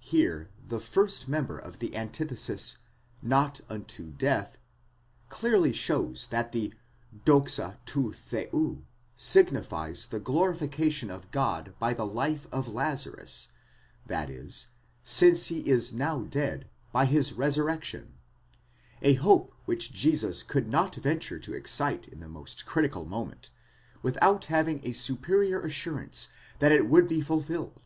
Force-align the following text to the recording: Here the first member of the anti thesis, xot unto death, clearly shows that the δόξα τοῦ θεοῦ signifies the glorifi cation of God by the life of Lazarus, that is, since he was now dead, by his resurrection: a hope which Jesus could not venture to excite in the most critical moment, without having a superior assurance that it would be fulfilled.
Here 0.00 0.48
the 0.66 0.80
first 0.80 1.28
member 1.28 1.58
of 1.58 1.80
the 1.80 1.94
anti 1.94 2.24
thesis, 2.24 2.78
xot 3.22 3.60
unto 3.68 4.10
death, 4.10 4.56
clearly 5.28 5.74
shows 5.74 6.28
that 6.28 6.52
the 6.52 6.72
δόξα 7.26 7.76
τοῦ 7.84 8.14
θεοῦ 8.52 8.84
signifies 9.16 10.06
the 10.06 10.18
glorifi 10.18 10.70
cation 10.72 11.10
of 11.10 11.30
God 11.30 11.74
by 11.78 11.92
the 11.92 12.06
life 12.06 12.46
of 12.50 12.72
Lazarus, 12.72 13.48
that 14.06 14.30
is, 14.30 14.68
since 15.04 15.48
he 15.48 15.70
was 15.70 15.92
now 15.92 16.22
dead, 16.22 16.70
by 16.90 17.04
his 17.04 17.34
resurrection: 17.34 18.14
a 19.02 19.12
hope 19.12 19.52
which 19.66 19.92
Jesus 19.92 20.42
could 20.42 20.68
not 20.70 20.94
venture 20.94 21.38
to 21.40 21.52
excite 21.52 22.08
in 22.08 22.20
the 22.20 22.28
most 22.30 22.64
critical 22.64 23.04
moment, 23.04 23.50
without 24.02 24.46
having 24.46 24.80
a 24.84 24.92
superior 24.94 25.60
assurance 25.60 26.30
that 26.60 26.72
it 26.72 26.88
would 26.88 27.06
be 27.06 27.20
fulfilled. 27.20 27.78